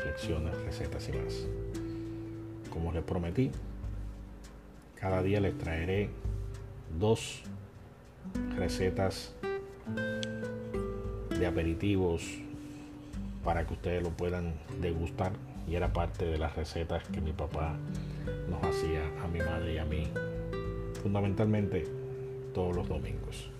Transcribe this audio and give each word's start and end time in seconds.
reflexiones, 0.00 0.56
recetas 0.62 1.08
y 1.08 1.12
más. 1.12 1.46
Como 2.70 2.92
les 2.92 3.02
prometí, 3.02 3.50
cada 4.94 5.22
día 5.22 5.40
les 5.40 5.56
traeré 5.58 6.08
dos 6.98 7.42
recetas 8.56 9.34
de 11.38 11.46
aperitivos 11.46 12.22
para 13.44 13.66
que 13.66 13.74
ustedes 13.74 14.02
lo 14.02 14.10
puedan 14.10 14.54
degustar 14.80 15.32
y 15.68 15.74
era 15.74 15.92
parte 15.92 16.24
de 16.24 16.38
las 16.38 16.56
recetas 16.56 17.02
que 17.08 17.20
mi 17.20 17.32
papá 17.32 17.76
nos 18.48 18.62
hacía 18.62 19.02
a 19.22 19.28
mi 19.28 19.38
madre 19.38 19.74
y 19.74 19.78
a 19.78 19.84
mí 19.84 20.08
fundamentalmente 21.02 21.86
todos 22.54 22.74
los 22.74 22.88
domingos. 22.88 23.50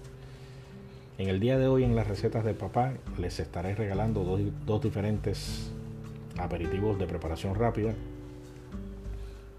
En 1.18 1.28
el 1.28 1.38
día 1.38 1.58
de 1.58 1.68
hoy 1.68 1.84
en 1.84 1.96
las 1.96 2.06
recetas 2.06 2.44
de 2.44 2.54
papá 2.54 2.94
les 3.18 3.40
estaré 3.40 3.74
regalando 3.74 4.24
dos, 4.66 4.82
diferentes 4.82 5.70
aperitivos 6.44 6.98
de 6.98 7.06
preparación 7.06 7.54
rápida 7.54 7.94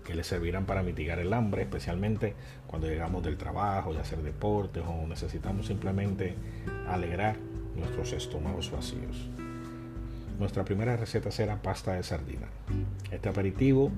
que 0.04 0.16
les 0.16 0.28
servirán 0.28 0.66
para 0.66 0.84
mitigar 0.84 1.20
el 1.20 1.32
hambre, 1.34 1.64
especialmente 1.64 2.34
cuando 2.68 2.88
llegamos 2.88 3.24
del 3.24 3.38
trabajo, 3.38 3.94
de 3.94 4.00
hacer 4.00 4.22
deportes 4.22 4.84
o 4.86 5.08
necesitamos 5.08 5.68
simplemente 5.68 6.36
alegrar 6.88 7.38
nuestros 7.76 8.12
estómagos 8.14 8.72
vacíos. 8.72 9.30
Nuestra 10.40 10.66
primera 10.66 10.98
receta 10.98 11.30
será 11.30 11.62
pasta 11.62 11.94
de 11.94 12.04
sardina. 12.04 12.48
Este 13.12 13.30
aperitivo 13.30 13.92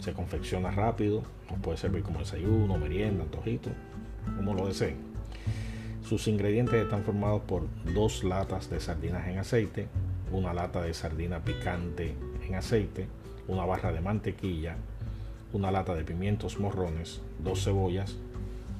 se 0.00 0.14
confecciona 0.14 0.70
rápido, 0.70 1.22
nos 1.50 1.60
puede 1.60 1.76
servir 1.76 2.02
como 2.02 2.20
desayuno, 2.20 2.78
merienda, 2.78 3.24
antojito, 3.24 3.70
como 4.36 4.54
lo 4.54 4.66
deseen. 4.66 4.96
Sus 6.02 6.26
ingredientes 6.26 6.82
están 6.82 7.04
formados 7.04 7.42
por 7.42 7.68
dos 7.94 8.24
latas 8.24 8.70
de 8.70 8.80
sardinas 8.80 9.28
en 9.28 9.38
aceite, 9.38 9.88
una 10.32 10.54
lata 10.54 10.80
de 10.80 10.94
sardina 10.94 11.44
picante 11.44 12.14
aceite, 12.54 13.06
una 13.48 13.64
barra 13.64 13.92
de 13.92 14.00
mantequilla, 14.00 14.76
una 15.52 15.70
lata 15.70 15.94
de 15.94 16.04
pimientos 16.04 16.58
morrones, 16.58 17.20
dos 17.42 17.64
cebollas, 17.64 18.16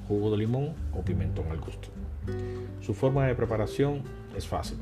jugo 0.07 0.31
de 0.31 0.37
limón 0.37 0.73
o 0.93 1.01
pimentón 1.01 1.51
al 1.51 1.59
gusto. 1.59 1.89
Su 2.81 2.93
forma 2.93 3.27
de 3.27 3.35
preparación 3.35 4.03
es 4.35 4.47
fácil. 4.47 4.77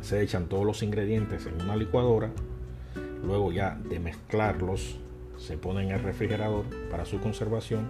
Se 0.00 0.22
echan 0.22 0.46
todos 0.46 0.64
los 0.64 0.82
ingredientes 0.82 1.46
en 1.46 1.60
una 1.60 1.76
licuadora, 1.76 2.30
luego 3.24 3.52
ya 3.52 3.78
de 3.88 3.98
mezclarlos 3.98 4.98
se 5.36 5.56
ponen 5.56 5.88
en 5.88 5.96
el 5.96 6.02
refrigerador 6.02 6.64
para 6.90 7.04
su 7.04 7.20
conservación 7.20 7.88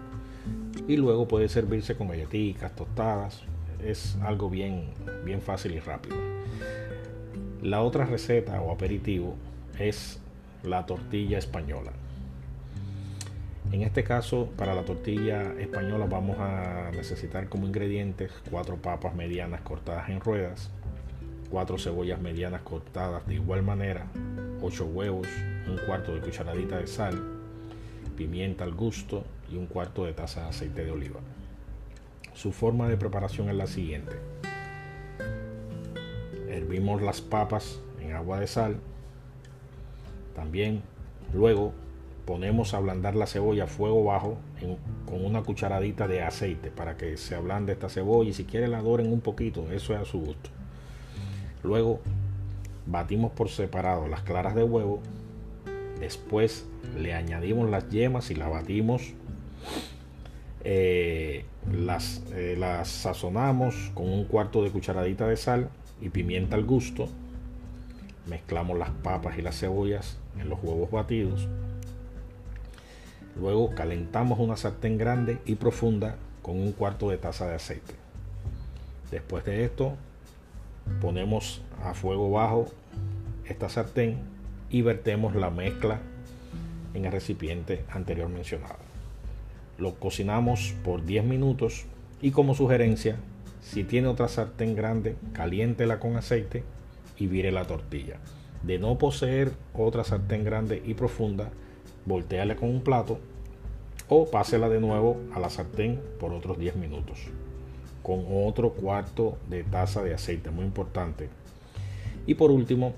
y 0.89 0.97
luego 0.97 1.29
puede 1.29 1.49
servirse 1.49 1.97
con 1.97 2.09
galletitas, 2.09 2.75
tostadas. 2.75 3.43
Es 3.85 4.17
algo 4.23 4.51
bien, 4.51 4.91
bien 5.25 5.41
fácil 5.41 5.73
y 5.73 5.81
rápido. 5.81 6.17
La 7.63 7.83
otra 7.83 8.05
receta 8.05 8.61
o 8.61 8.73
aperitivo 8.73 9.37
es 9.81 10.20
la 10.62 10.84
tortilla 10.84 11.39
española. 11.39 11.92
En 13.73 13.83
este 13.83 14.05
caso, 14.05 14.50
para 14.56 14.75
la 14.75 14.84
tortilla 14.84 15.55
española 15.59 16.06
vamos 16.06 16.37
a 16.39 16.91
necesitar 16.92 17.48
como 17.48 17.67
ingredientes 17.67 18.31
cuatro 18.50 18.77
papas 18.77 19.14
medianas 19.14 19.62
cortadas 19.62 20.11
en 20.11 20.20
ruedas, 20.20 20.70
cuatro 21.50 21.78
cebollas 21.78 22.20
medianas 22.20 22.62
cortadas 22.62 23.27
de 23.27 23.34
igual 23.34 23.62
manera, 23.62 24.06
ocho 24.61 24.87
huevos, 24.87 25.28
un 25.67 25.78
cuarto 25.87 26.12
de 26.12 26.20
cucharadita 26.20 26.78
de 26.78 26.87
sal, 26.87 27.22
pimienta 28.17 28.65
al 28.65 28.75
gusto 28.75 29.25
y 29.50 29.56
un 29.56 29.67
cuarto 29.67 30.05
de 30.05 30.12
taza 30.12 30.42
de 30.42 30.48
aceite 30.48 30.84
de 30.84 30.91
oliva. 30.91 31.20
Su 32.34 32.53
forma 32.53 32.89
de 32.89 32.97
preparación 32.97 33.48
es 33.48 33.56
la 33.56 33.67
siguiente. 33.67 34.17
Hervimos 36.49 37.00
las 37.03 37.21
papas 37.21 37.81
en 38.00 38.12
agua 38.12 38.41
de 38.41 38.47
sal. 38.47 38.76
También 40.41 40.81
luego 41.34 41.75
ponemos 42.25 42.73
a 42.73 42.78
ablandar 42.78 43.15
la 43.15 43.27
cebolla 43.27 43.65
a 43.65 43.67
fuego 43.67 44.03
bajo 44.05 44.39
con 45.05 45.23
una 45.23 45.43
cucharadita 45.43 46.09
de 46.09 46.23
aceite 46.23 46.71
para 46.71 46.97
que 46.97 47.19
se 47.19 47.34
ablande 47.34 47.75
esta 47.75 47.91
cebolla 47.91 48.31
y 48.31 48.33
si 48.33 48.45
quiere 48.45 48.67
la 48.67 48.81
doren 48.81 49.12
un 49.12 49.21
poquito, 49.21 49.71
eso 49.71 49.93
es 49.93 50.00
a 50.00 50.06
su 50.06 50.19
gusto. 50.19 50.49
Luego 51.62 52.00
batimos 52.87 53.33
por 53.33 53.50
separado 53.50 54.09
las 54.09 54.23
claras 54.23 54.55
de 54.55 54.62
huevo, 54.62 55.03
después 55.99 56.67
le 56.99 57.12
añadimos 57.12 57.69
las 57.69 57.91
yemas 57.91 58.31
y 58.31 58.34
la 58.34 58.49
batimos, 58.49 59.12
eh, 60.65 61.45
las, 61.71 62.23
eh, 62.33 62.56
las 62.59 62.89
sazonamos 62.89 63.91
con 63.93 64.09
un 64.09 64.25
cuarto 64.25 64.65
de 64.65 64.71
cucharadita 64.71 65.29
de 65.29 65.37
sal 65.37 65.69
y 66.00 66.09
pimienta 66.09 66.56
al 66.56 66.65
gusto, 66.65 67.11
mezclamos 68.31 68.79
las 68.79 68.91
papas 68.91 69.37
y 69.39 69.43
las 69.43 69.59
cebollas 69.59 70.17
en 70.39 70.49
los 70.49 70.59
huevos 70.63 70.91
batidos 70.91 71.47
Luego 73.41 73.75
calentamos 73.75 74.39
una 74.39 74.57
sartén 74.57 74.99
grande 74.99 75.39
y 75.47 75.55
profunda 75.55 76.17
con 76.43 76.59
un 76.59 76.73
cuarto 76.73 77.11
de 77.11 77.17
taza 77.17 77.47
de 77.47 77.55
aceite. 77.55 77.95
Después 79.11 79.45
de 79.45 79.65
esto, 79.65 79.95
ponemos 81.01 81.63
a 81.83 81.95
fuego 81.95 82.31
bajo 82.31 82.67
esta 83.47 83.69
sartén 83.69 84.19
y 84.69 84.83
vertemos 84.83 85.35
la 85.35 85.51
mezcla 85.51 86.01
en 86.95 87.05
el 87.05 87.12
recipiente 87.12 87.85
anterior 87.91 88.29
mencionado. 88.29 88.79
Lo 89.79 89.95
cocinamos 89.95 90.75
por 90.85 91.05
10 91.05 91.25
minutos 91.25 91.87
y 92.21 92.33
como 92.33 92.55
sugerencia, 92.55 93.17
si 93.62 93.85
tiene 93.85 94.09
otra 94.09 94.29
sartén 94.29 94.75
grande, 94.75 95.17
caliéntela 95.33 95.99
con 95.99 96.17
aceite 96.17 96.62
y 97.20 97.28
vire 97.28 97.53
la 97.53 97.66
tortilla. 97.66 98.16
De 98.64 98.81
no 98.81 98.98
poseer 98.98 99.53
otra 99.75 100.03
sartén 100.03 100.44
grande 100.44 100.82
y 100.84 100.94
profunda, 100.94 101.50
volteale 102.04 102.56
con 102.56 102.69
un 102.69 102.82
plato 102.82 103.20
o 104.08 104.28
pásela 104.28 104.69
de 104.69 104.81
nuevo 104.81 105.20
a 105.32 105.38
la 105.38 105.50
sartén 105.50 106.00
por 106.19 106.32
otros 106.32 106.58
10 106.58 106.75
minutos 106.75 107.31
con 108.03 108.25
otro 108.28 108.70
cuarto 108.72 109.38
de 109.48 109.64
taza 109.64 110.03
de 110.03 110.14
aceite, 110.14 110.50
muy 110.50 110.64
importante. 110.64 111.28
Y 112.26 112.34
por 112.34 112.50
último, 112.50 112.94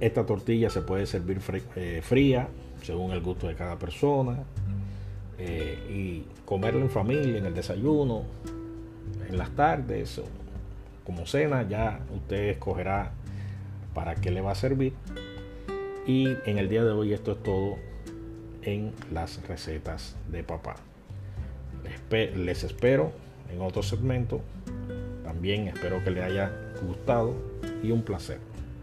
esta 0.00 0.26
tortilla 0.26 0.70
se 0.70 0.82
puede 0.82 1.06
servir 1.06 1.40
eh, 1.76 2.00
fría 2.02 2.48
según 2.82 3.12
el 3.12 3.20
gusto 3.20 3.46
de 3.46 3.54
cada 3.54 3.78
persona 3.78 4.44
eh, 5.38 5.78
y 5.88 6.24
comerla 6.44 6.82
en 6.82 6.90
familia, 6.90 7.38
en 7.38 7.46
el 7.46 7.54
desayuno, 7.54 8.22
en 9.28 9.38
las 9.38 9.50
tardes, 9.50 10.20
como 11.04 11.26
cena, 11.26 11.66
ya 11.68 12.00
usted 12.14 12.50
escogerá 12.50 13.12
para 13.94 14.14
qué 14.14 14.30
le 14.30 14.40
va 14.40 14.52
a 14.52 14.54
servir. 14.54 14.94
Y 16.06 16.28
en 16.46 16.58
el 16.58 16.68
día 16.68 16.84
de 16.84 16.90
hoy 16.90 17.12
esto 17.12 17.32
es 17.32 17.42
todo 17.42 17.76
en 18.62 18.92
las 19.12 19.46
recetas 19.46 20.16
de 20.30 20.42
papá. 20.42 20.76
Les 22.10 22.64
espero 22.64 23.12
en 23.52 23.60
otro 23.60 23.82
segmento. 23.82 24.40
También 25.24 25.68
espero 25.68 26.02
que 26.04 26.10
les 26.10 26.24
haya 26.24 26.52
gustado 26.86 27.34
y 27.82 27.90
un 27.90 28.02
placer. 28.02 28.38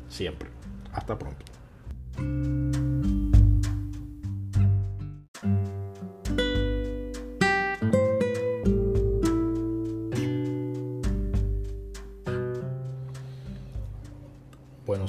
Siempre. 0.07 0.49
Hasta 0.93 1.17
pronto. 1.17 1.45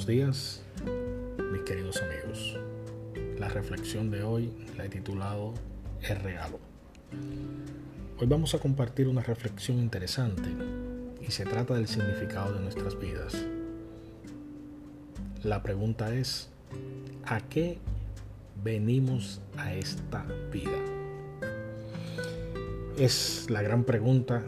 Buenos 0.01 0.17
días, 0.17 0.63
mis 1.51 1.61
queridos 1.61 2.01
amigos. 2.01 2.57
La 3.37 3.49
reflexión 3.49 4.09
de 4.09 4.23
hoy 4.23 4.51
la 4.75 4.85
he 4.85 4.89
titulado 4.89 5.53
El 6.01 6.19
regalo. 6.21 6.57
Hoy 8.17 8.25
vamos 8.25 8.55
a 8.55 8.57
compartir 8.57 9.07
una 9.07 9.21
reflexión 9.21 9.77
interesante 9.77 10.49
y 11.21 11.29
se 11.29 11.45
trata 11.45 11.75
del 11.75 11.87
significado 11.87 12.51
de 12.55 12.61
nuestras 12.61 12.99
vidas. 12.99 13.45
La 15.43 15.61
pregunta 15.61 16.15
es, 16.15 16.49
¿a 17.23 17.41
qué 17.41 17.77
venimos 18.63 19.39
a 19.55 19.75
esta 19.75 20.25
vida? 20.51 20.79
Es 22.97 23.45
la 23.51 23.61
gran 23.61 23.83
pregunta 23.83 24.43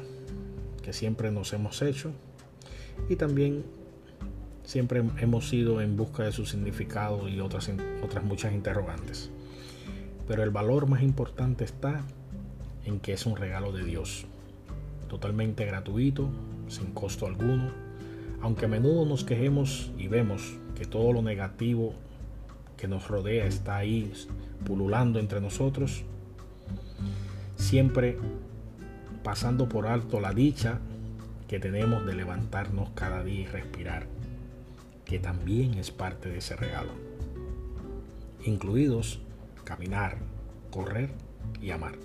que 0.81 0.93
siempre 0.93 1.29
nos 1.29 1.53
hemos 1.53 1.83
hecho 1.83 2.11
y 3.07 3.17
también 3.17 3.82
siempre 4.63 5.03
hemos 5.17 5.51
ido 5.53 5.81
en 5.81 5.97
busca 5.97 6.23
de 6.23 6.31
su 6.31 6.45
significado 6.45 7.27
y 7.27 7.39
otras, 7.39 7.69
otras 8.03 8.23
muchas 8.23 8.53
interrogantes. 8.53 9.29
Pero 10.27 10.43
el 10.43 10.51
valor 10.51 10.87
más 10.87 11.01
importante 11.03 11.63
está 11.63 12.03
en 12.85 12.99
que 12.99 13.13
es 13.13 13.25
un 13.25 13.35
regalo 13.35 13.71
de 13.71 13.83
Dios, 13.83 14.25
totalmente 15.09 15.65
gratuito, 15.65 16.29
sin 16.67 16.91
costo 16.93 17.27
alguno, 17.27 17.71
aunque 18.41 18.65
a 18.65 18.69
menudo 18.69 19.05
nos 19.05 19.23
quejemos 19.23 19.91
y 19.97 20.07
vemos 20.07 20.57
que 20.75 20.85
todo 20.85 21.13
lo 21.13 21.21
negativo 21.21 21.93
que 22.77 22.87
nos 22.87 23.07
rodea 23.07 23.45
está 23.45 23.77
ahí 23.77 24.11
pululando 24.65 25.19
entre 25.19 25.39
nosotros, 25.39 26.03
siempre 27.55 28.17
pasando 29.23 29.69
por 29.69 29.87
alto 29.87 30.19
la 30.19 30.33
dicha 30.33 30.79
que 31.47 31.59
tenemos 31.59 32.05
de 32.05 32.15
levantarnos 32.15 32.89
cada 32.91 33.23
día 33.23 33.41
y 33.41 33.45
respirar 33.45 34.07
que 35.05 35.19
también 35.19 35.75
es 35.75 35.91
parte 35.91 36.29
de 36.29 36.37
ese 36.37 36.55
regalo, 36.55 36.91
incluidos 38.43 39.21
caminar, 39.63 40.17
correr 40.71 41.09
y 41.61 41.71
amar. 41.71 41.95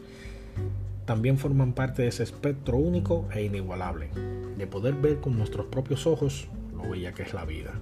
También 1.04 1.38
forman 1.38 1.72
parte 1.72 2.02
de 2.02 2.08
ese 2.08 2.22
espectro 2.22 2.76
único 2.76 3.28
e 3.32 3.42
inigualable, 3.42 4.10
de 4.56 4.66
poder 4.66 4.94
ver 4.94 5.20
con 5.20 5.38
nuestros 5.38 5.66
propios 5.66 6.06
ojos 6.06 6.48
lo 6.74 6.90
bella 6.90 7.14
que 7.14 7.22
es 7.22 7.32
la 7.32 7.44
vida. 7.44 7.72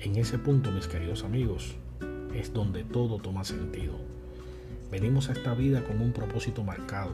En 0.00 0.16
ese 0.16 0.38
punto, 0.38 0.70
mis 0.70 0.88
queridos 0.88 1.22
amigos, 1.24 1.76
es 2.34 2.52
donde 2.52 2.84
todo 2.84 3.18
toma 3.18 3.44
sentido. 3.44 3.94
Venimos 4.90 5.28
a 5.28 5.32
esta 5.32 5.54
vida 5.54 5.84
con 5.84 6.00
un 6.00 6.12
propósito 6.12 6.64
marcado, 6.64 7.12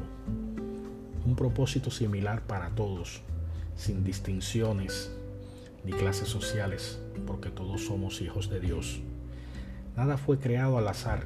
un 1.27 1.37
propósito 1.37 1.91
similar 1.91 2.43
para 2.47 2.71
todos, 2.71 3.23
sin 3.77 4.03
distinciones 4.05 5.13
ni 5.85 5.93
clases 5.93 6.29
sociales, 6.29 7.01
porque 7.27 7.51
todos 7.51 7.85
somos 7.85 8.21
hijos 8.21 8.51
de 8.51 8.61
Dios. 8.61 9.01
Nada 9.97 10.17
fue 10.17 10.39
creado 10.39 10.79
al 10.79 10.89
azar, 10.89 11.25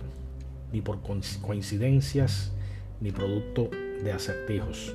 ni 0.73 0.81
por 0.81 1.01
coincidencias, 1.01 2.53
ni 3.01 3.12
producto 3.12 3.71
de 4.03 4.12
acertijos. 4.12 4.95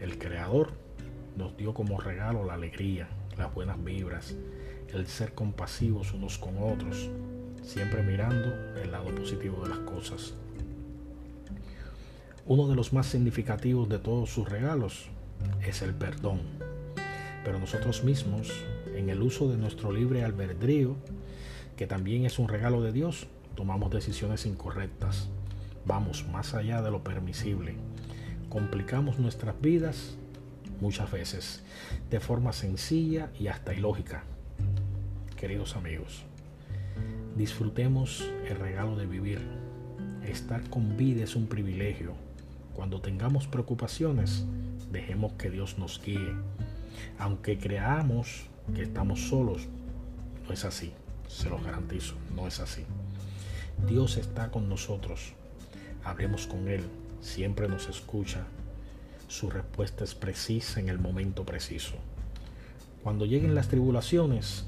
El 0.00 0.18
Creador 0.18 0.72
nos 1.36 1.56
dio 1.56 1.74
como 1.74 2.00
regalo 2.00 2.44
la 2.44 2.54
alegría, 2.54 3.08
las 3.36 3.52
buenas 3.54 3.82
vibras, 3.82 4.34
el 4.92 5.06
ser 5.06 5.34
compasivos 5.34 6.12
unos 6.12 6.38
con 6.38 6.56
otros, 6.58 7.10
siempre 7.62 8.02
mirando 8.02 8.52
el 8.80 8.92
lado 8.92 9.14
positivo 9.14 9.62
de 9.62 9.70
las 9.70 9.78
cosas. 9.80 10.34
Uno 12.44 12.68
de 12.68 12.74
los 12.74 12.92
más 12.92 13.06
significativos 13.06 13.88
de 13.88 13.98
todos 13.98 14.30
sus 14.30 14.48
regalos 14.48 15.06
es 15.66 15.82
el 15.82 15.94
perdón. 15.94 16.40
Pero 17.44 17.58
nosotros 17.58 18.04
mismos, 18.04 18.52
en 18.94 19.08
el 19.08 19.22
uso 19.22 19.48
de 19.48 19.56
nuestro 19.56 19.92
libre 19.92 20.24
albedrío, 20.24 20.96
que 21.76 21.86
también 21.86 22.24
es 22.24 22.38
un 22.38 22.48
regalo 22.48 22.82
de 22.82 22.92
Dios, 22.92 23.26
tomamos 23.54 23.90
decisiones 23.90 24.46
incorrectas. 24.46 25.28
Vamos 25.84 26.26
más 26.28 26.54
allá 26.54 26.82
de 26.82 26.90
lo 26.90 27.02
permisible. 27.02 27.74
Complicamos 28.48 29.18
nuestras 29.18 29.60
vidas 29.60 30.16
muchas 30.80 31.10
veces 31.10 31.62
de 32.10 32.20
forma 32.20 32.52
sencilla 32.52 33.30
y 33.38 33.48
hasta 33.48 33.74
ilógica. 33.74 34.24
Queridos 35.36 35.76
amigos, 35.76 36.22
disfrutemos 37.36 38.28
el 38.48 38.56
regalo 38.56 38.96
de 38.96 39.06
vivir. 39.06 39.40
Estar 40.24 40.68
con 40.70 40.96
vida 40.96 41.24
es 41.24 41.34
un 41.34 41.46
privilegio 41.46 42.14
cuando 42.74 43.02
tengamos 43.02 43.46
preocupaciones, 43.46 44.46
dejemos 44.90 45.34
que 45.34 45.50
Dios 45.50 45.78
nos 45.78 46.00
guíe. 46.02 46.34
Aunque 47.18 47.58
creamos 47.58 48.46
que 48.74 48.82
estamos 48.82 49.28
solos, 49.28 49.68
no 50.46 50.52
es 50.52 50.64
así, 50.64 50.92
se 51.28 51.48
lo 51.48 51.60
garantizo, 51.60 52.14
no 52.34 52.46
es 52.46 52.60
así. 52.60 52.84
Dios 53.86 54.16
está 54.16 54.50
con 54.50 54.68
nosotros, 54.68 55.32
hablemos 56.04 56.46
con 56.46 56.68
Él, 56.68 56.82
siempre 57.20 57.68
nos 57.68 57.88
escucha, 57.88 58.44
su 59.28 59.50
respuesta 59.50 60.04
es 60.04 60.14
precisa 60.14 60.80
en 60.80 60.88
el 60.88 60.98
momento 60.98 61.44
preciso. 61.44 61.94
Cuando 63.02 63.26
lleguen 63.26 63.54
las 63.54 63.68
tribulaciones 63.68 64.66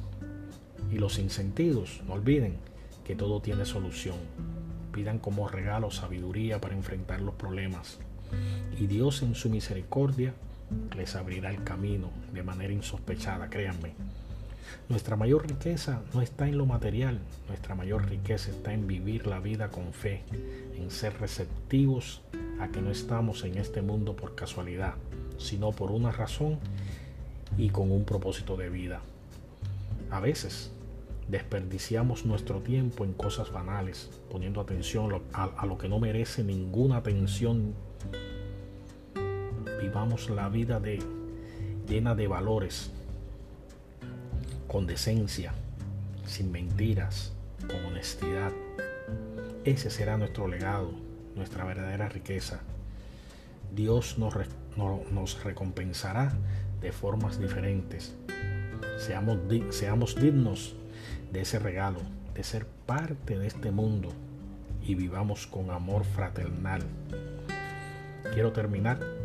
y 0.90 0.98
los 0.98 1.18
insentidos, 1.18 2.00
no 2.06 2.14
olviden 2.14 2.56
que 3.04 3.14
todo 3.14 3.40
tiene 3.40 3.64
solución 3.64 4.16
pidan 4.94 5.18
como 5.18 5.48
regalo 5.48 5.90
sabiduría 5.90 6.60
para 6.60 6.74
enfrentar 6.74 7.20
los 7.20 7.34
problemas. 7.34 7.98
Y 8.78 8.86
Dios 8.86 9.22
en 9.22 9.34
su 9.34 9.50
misericordia 9.50 10.34
les 10.96 11.14
abrirá 11.16 11.50
el 11.50 11.62
camino 11.64 12.10
de 12.32 12.42
manera 12.42 12.72
insospechada, 12.72 13.50
créanme. 13.50 13.92
Nuestra 14.88 15.16
mayor 15.16 15.46
riqueza 15.46 16.02
no 16.12 16.20
está 16.20 16.48
en 16.48 16.58
lo 16.58 16.66
material, 16.66 17.20
nuestra 17.48 17.74
mayor 17.74 18.08
riqueza 18.08 18.50
está 18.50 18.72
en 18.72 18.86
vivir 18.86 19.26
la 19.26 19.40
vida 19.40 19.68
con 19.68 19.92
fe, 19.92 20.22
en 20.76 20.90
ser 20.90 21.18
receptivos 21.20 22.22
a 22.60 22.68
que 22.68 22.82
no 22.82 22.90
estamos 22.90 23.44
en 23.44 23.58
este 23.58 23.82
mundo 23.82 24.16
por 24.16 24.34
casualidad, 24.34 24.94
sino 25.38 25.72
por 25.72 25.90
una 25.90 26.12
razón 26.12 26.58
y 27.56 27.70
con 27.70 27.90
un 27.90 28.04
propósito 28.04 28.56
de 28.56 28.68
vida. 28.68 29.00
A 30.10 30.20
veces 30.20 30.70
desperdiciamos 31.28 32.26
nuestro 32.26 32.60
tiempo 32.60 33.04
en 33.04 33.12
cosas 33.12 33.52
banales, 33.52 34.10
poniendo 34.30 34.60
atención 34.60 35.22
a, 35.32 35.66
lo 35.66 35.78
que 35.78 35.88
no 35.88 35.98
merece 35.98 36.44
ninguna 36.44 36.98
atención. 36.98 37.74
Vivamos 39.84 40.30
la 40.30 40.48
vida 40.48 40.80
llena 41.86 42.14
de 42.14 42.26
valores, 42.26 42.90
con 44.66 44.86
decencia, 44.86 45.52
sin 46.24 46.50
mentiras, 46.50 47.34
con 47.66 47.84
honestidad. 47.84 48.50
Ese 49.66 49.90
será 49.90 50.16
nuestro 50.16 50.48
legado, 50.48 50.90
nuestra 51.36 51.64
verdadera 51.64 52.08
riqueza. 52.08 52.60
Dios 53.74 54.16
nos, 54.18 55.44
recompensará 55.44 56.32
de 56.80 56.90
formas 56.90 57.38
diferentes. 57.38 58.14
Seamos 58.96 60.16
dignos 60.18 60.76
de 61.30 61.42
ese 61.42 61.58
regalo, 61.58 62.00
de 62.32 62.42
ser 62.42 62.64
parte 62.86 63.38
de 63.38 63.48
este 63.48 63.70
mundo 63.70 64.08
y 64.82 64.94
vivamos 64.94 65.46
con 65.46 65.70
amor 65.70 66.04
fraternal. 66.06 66.80
Quiero 68.32 68.52
terminar 68.52 69.23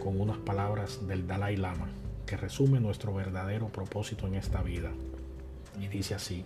con 0.00 0.20
unas 0.20 0.38
palabras 0.38 1.06
del 1.06 1.26
Dalai 1.26 1.56
Lama 1.56 1.88
que 2.26 2.36
resume 2.36 2.80
nuestro 2.80 3.14
verdadero 3.14 3.68
propósito 3.68 4.26
en 4.26 4.34
esta 4.34 4.62
vida. 4.62 4.90
Y 5.80 5.88
dice 5.88 6.14
así, 6.14 6.44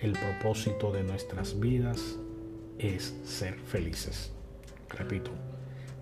el 0.00 0.12
propósito 0.12 0.92
de 0.92 1.02
nuestras 1.02 1.58
vidas 1.60 2.16
es 2.78 3.14
ser 3.24 3.58
felices. 3.58 4.32
Repito, 4.88 5.30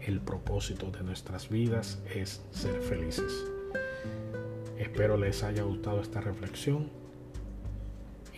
el 0.00 0.20
propósito 0.20 0.90
de 0.90 1.02
nuestras 1.02 1.48
vidas 1.48 1.98
es 2.14 2.42
ser 2.52 2.80
felices. 2.80 3.44
Espero 4.78 5.16
les 5.16 5.42
haya 5.42 5.62
gustado 5.62 6.00
esta 6.00 6.20
reflexión 6.20 6.88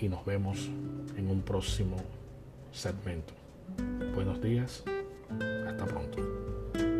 y 0.00 0.08
nos 0.08 0.24
vemos 0.24 0.68
en 1.16 1.28
un 1.28 1.42
próximo 1.42 1.96
segmento. 2.72 3.34
Buenos 4.14 4.42
días, 4.42 4.82
hasta 5.66 5.86
pronto. 5.86 6.91